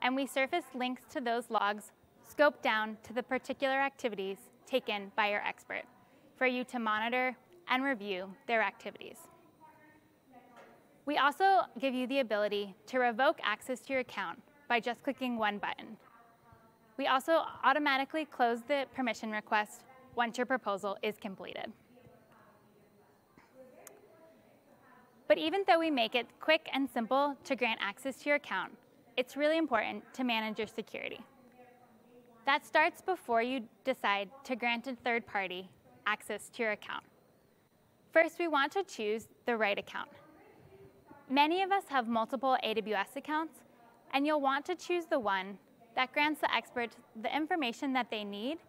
[0.06, 1.92] and we surface links to those logs
[2.32, 4.38] scoped down to the particular activities
[4.68, 5.82] taken by your expert
[6.38, 7.36] for you to monitor
[7.70, 9.18] and review their activities.
[11.08, 14.40] We also give you the ability to revoke access to your account
[14.70, 15.98] by just clicking one button.
[16.98, 19.86] We also automatically close the permission request
[20.16, 21.74] once your proposal is completed.
[25.28, 28.72] But even though we make it quick and simple to grant access to your account,
[29.18, 31.20] it's really important to manage your security.
[32.46, 35.70] That starts before you decide to grant a third party
[36.06, 37.04] access to your account.
[38.12, 40.10] First, we want to choose the right account.
[41.30, 43.56] Many of us have multiple AWS accounts,
[44.14, 45.58] and you'll want to choose the one
[45.96, 46.92] that grants the expert
[47.22, 48.60] the information that they need,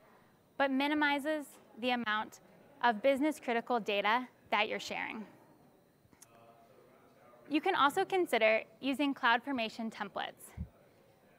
[0.57, 1.47] but minimizes
[1.81, 2.41] the amount
[2.83, 5.25] of business critical data that you're sharing.
[7.49, 10.51] You can also consider using CloudFormation templates.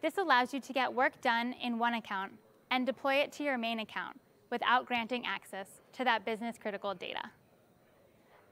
[0.02, 2.32] This allows you to get work done in one account
[2.72, 4.18] and deploy it to your main account
[4.50, 7.24] without granting access to that business critical data.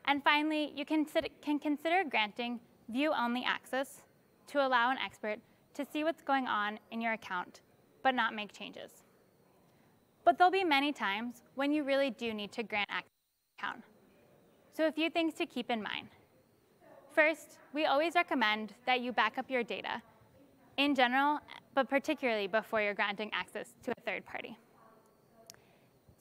[0.06, 1.06] And finally, you can,
[1.41, 4.01] can consider granting view-only access
[4.47, 5.39] to allow an expert
[5.76, 7.62] to see what's going on in your account,
[8.03, 8.91] but not make changes.
[10.26, 13.84] But there'll be many times when you really do need to grant access to account.
[14.74, 16.10] So a few things to keep in mind.
[17.16, 20.01] First, we always recommend that you back up your data
[20.76, 21.39] in general,
[21.74, 24.57] but particularly before you're granting access to a third party.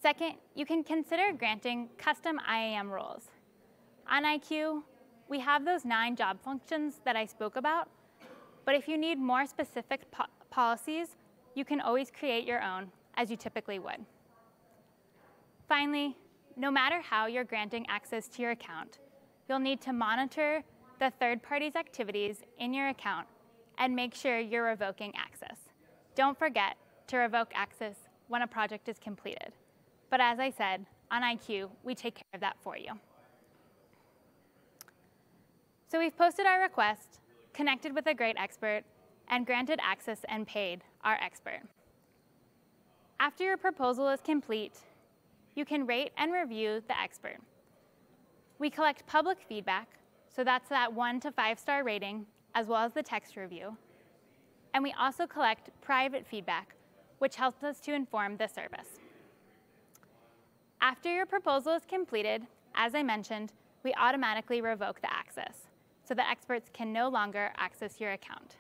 [0.01, 3.24] Second, you can consider granting custom IAM roles.
[4.09, 4.84] On IQ,
[5.28, 7.88] we have those nine job functions that I spoke about,
[8.64, 11.16] but if you need more specific po policies,
[11.57, 14.05] you can always create your own, as you typically would.
[15.68, 16.16] Finally,
[16.57, 19.01] no matter how you're granting access to your account,
[19.49, 20.62] you'll need to monitor
[20.99, 23.26] the third party's activities in your account
[23.78, 25.57] and make sure you're revoking access.
[26.14, 26.76] Don't forget
[27.09, 27.97] to revoke access
[28.28, 29.53] when a project is completed.
[30.11, 32.92] But as I said, on IQ, we take care of that for you.
[35.88, 37.20] So we've posted our request,
[37.53, 38.82] connected with a great expert,
[39.28, 41.61] and granted access and paid our expert.
[43.20, 44.78] After your proposal is complete,
[45.55, 47.38] you can rate and review the expert.
[48.59, 49.88] We collect public feedback
[50.35, 53.76] so that's that one to five star rating, as well as the text review.
[54.72, 56.74] And we also collect private feedback,
[57.18, 58.99] which helps us to inform the service.
[60.80, 62.43] After your proposal is completed,
[62.74, 63.53] as I mentioned,
[63.85, 65.68] we automatically revoke the access,
[66.03, 68.57] so the experts can no longer access your account.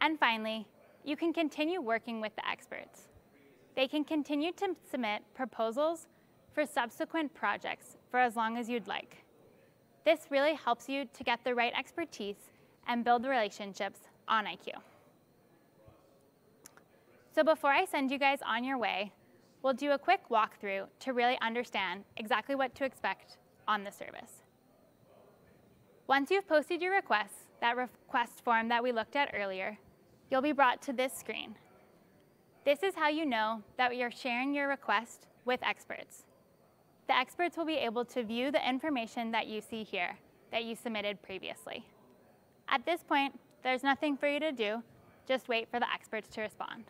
[0.00, 0.66] And finally,
[1.04, 3.08] you can continue working with the experts.
[3.74, 6.06] They can continue to submit proposals
[6.52, 9.21] for subsequent projects for as long as you'd like.
[10.04, 12.36] This really helps you to get the right expertise
[12.88, 14.74] and build relationships on IQ.
[17.34, 19.12] So before I send you guys on your way,
[19.62, 23.38] we'll do a quick walkthrough to really understand exactly what to expect
[23.68, 24.42] on the service.
[26.08, 29.78] Once you've posted your requests, that request form that we looked at earlier,
[30.30, 31.54] you'll be brought to this screen.
[32.64, 36.24] This is how you know that you're sharing your request with experts.
[37.12, 40.16] The experts will be able to view the information that you see here
[40.50, 41.84] that you submitted previously.
[42.70, 44.82] At this point, there's nothing for you to do,
[45.28, 46.84] just wait for the experts to respond.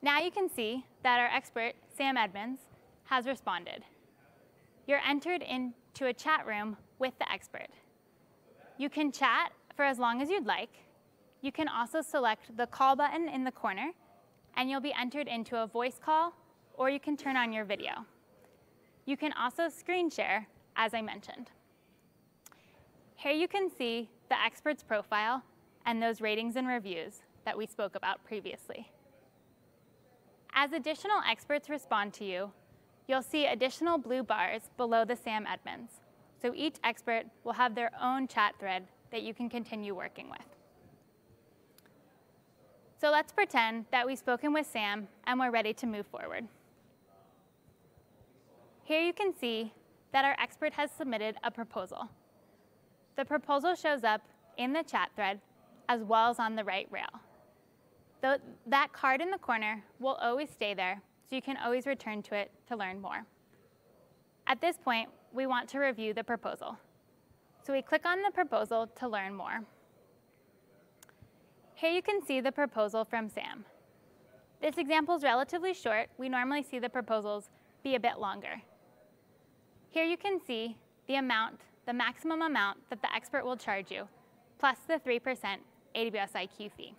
[0.00, 2.60] Now you can see that our expert, Sam Edmonds,
[3.06, 3.82] has responded.
[4.86, 7.70] You're entered into a chat room with the expert.
[8.78, 10.70] You can chat for as long as you'd like.
[11.42, 13.90] You can also select the call button in the corner,
[14.56, 16.32] and you'll be entered into a voice call,
[16.74, 18.06] or you can turn on your video.
[19.06, 20.46] You can also screen share,
[20.76, 21.50] as I mentioned.
[23.16, 25.42] Here you can see the expert's profile
[25.86, 28.90] and those ratings and reviews that we spoke about previously.
[30.54, 32.52] As additional experts respond to you,
[33.06, 35.92] you'll see additional blue bars below the Sam Edmonds.
[36.40, 40.46] So each expert will have their own chat thread that you can continue working with.
[43.00, 46.46] So let's pretend that we've spoken with Sam and we're ready to move forward.
[48.84, 49.72] Here you can see
[50.12, 52.10] that our expert has submitted a proposal.
[53.16, 54.20] The proposal shows up
[54.58, 55.40] in the chat thread
[55.88, 57.08] as well as on the right rail.
[58.20, 62.22] The, that card in the corner will always stay there, so you can always return
[62.24, 63.24] to it to learn more.
[64.46, 66.76] At this point, we want to review the proposal.
[67.66, 69.60] So we click on the proposal to learn more.
[71.74, 73.64] Here you can see the proposal from Sam.
[74.60, 76.08] This example is relatively short.
[76.18, 77.48] We normally see the proposals
[77.82, 78.62] be a bit longer.
[79.94, 80.76] Here you can see
[81.06, 84.08] the amount, the maximum amount that the expert will charge you,
[84.58, 85.20] plus the 3%
[85.94, 86.94] AWS IQ fee.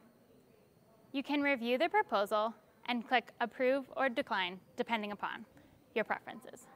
[1.11, 2.53] You can review the proposal
[2.85, 5.43] and click Approve or Decline, depending upon
[5.93, 6.67] your preferences.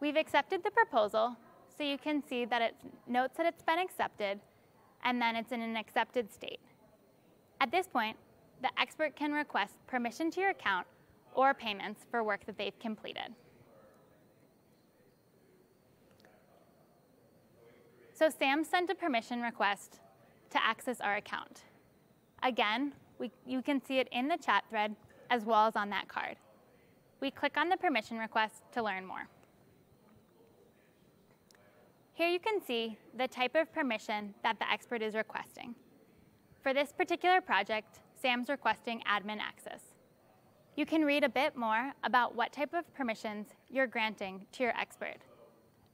[0.00, 1.36] We've accepted the proposal,
[1.78, 2.74] so you can see that it
[3.06, 4.40] notes that it's been accepted,
[5.04, 6.58] and then it's in an accepted state.
[7.60, 8.16] At this point,
[8.60, 10.88] the expert can request permission to your account
[11.34, 13.34] or payments for work that they've completed.
[18.12, 20.00] So Sam sent a permission request
[20.50, 21.62] to access our account.
[22.42, 24.94] Again, we, you can see it in the chat thread
[25.30, 26.36] as well as on that card.
[27.20, 29.28] We click on the permission request to learn more.
[32.14, 35.74] Here you can see the type of permission that the expert is requesting.
[36.62, 39.80] For this particular project, Sam's requesting admin access.
[40.80, 44.72] You can read a bit more about what type of permissions you're granting to your
[44.80, 45.18] expert.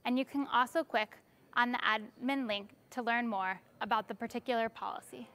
[0.05, 1.17] And you can also click
[1.57, 5.27] on the admin link to learn more about the particular policy.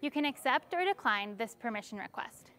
[0.00, 2.50] You can accept or decline this permission request.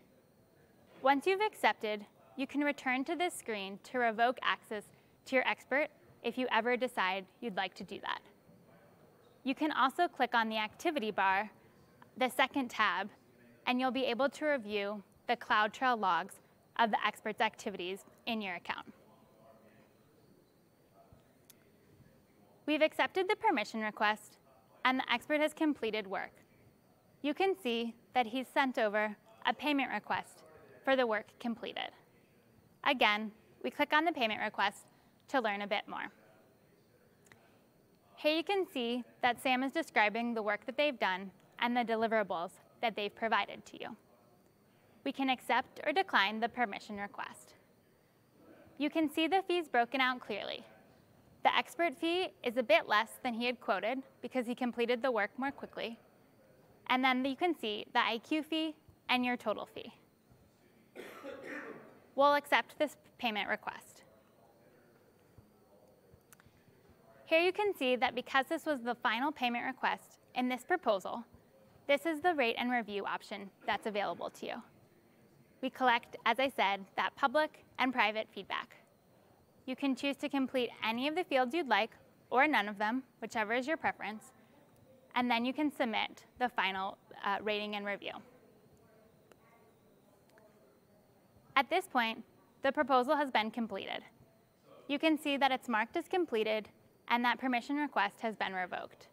[1.01, 2.05] Once you've accepted,
[2.37, 4.85] you can return to this screen to revoke access
[5.25, 5.89] to your expert
[6.23, 8.21] if you ever decide you'd like to do that.
[9.43, 11.51] You can also click on the activity bar,
[12.15, 13.09] the second tab,
[13.67, 16.35] and you'll be able to review the CloudTrail logs
[16.77, 18.93] of the expert's activities in your account.
[22.65, 24.37] We've accepted the permission request,
[24.85, 26.31] and the expert has completed work.
[27.21, 29.15] You can see that he's sent over
[29.45, 30.43] a payment request
[30.83, 31.91] for the work completed.
[32.85, 33.31] Again,
[33.63, 34.85] we click on the payment request
[35.29, 36.11] to learn a bit more.
[38.15, 41.83] Here you can see that Sam is describing the work that they've done and the
[41.83, 42.51] deliverables
[42.81, 43.97] that they've provided to you
[45.03, 47.55] we can accept or decline the permission request.
[48.77, 50.63] You can see the fees broken out clearly.
[51.43, 55.11] The expert fee is a bit less than he had quoted because he completed the
[55.11, 55.99] work more quickly.
[56.87, 58.75] And then you can see the IQ fee
[59.09, 59.93] and your total fee.
[62.15, 64.03] We'll accept this payment request.
[67.25, 71.25] Here you can see that because this was the final payment request in this proposal,
[71.87, 74.63] this is the rate and review option that's available to you
[75.63, 78.75] we collect, as I said, that public and private feedback.
[79.65, 81.91] You can choose to complete any of the fields you'd like,
[82.29, 84.25] or none of them, whichever is your preference,
[85.15, 88.11] and then you can submit the final uh, rating and review.
[91.55, 92.23] At this point,
[92.61, 94.03] the proposal has been completed.
[94.89, 96.67] You can see that it's marked as completed
[97.07, 99.07] and that permission request has been revoked.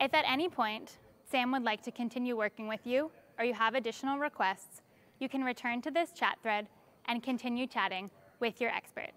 [0.00, 0.98] If at any point
[1.28, 4.82] Sam would like to continue working with you or you have additional requests,
[5.18, 6.66] you can return to this chat thread
[7.06, 8.10] and continue chatting
[8.40, 9.12] with your expert.